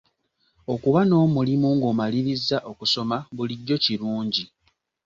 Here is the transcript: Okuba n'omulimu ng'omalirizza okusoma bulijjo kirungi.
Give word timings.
Okuba 0.73 0.99
n'omulimu 1.05 1.69
ng'omalirizza 1.77 2.57
okusoma 2.71 3.17
bulijjo 3.35 3.75
kirungi. 3.83 4.43